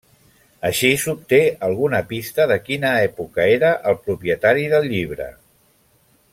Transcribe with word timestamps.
Així, 0.69 0.87
s'obté 1.01 1.41
alguna 1.67 1.99
pista 2.13 2.47
de 2.53 2.57
quina 2.69 2.95
època 3.11 3.47
era 3.59 3.71
el 3.93 4.01
propietari 4.09 4.69
del 4.75 4.93
llibre. 4.95 5.33